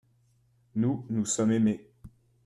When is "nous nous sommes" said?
0.77-1.51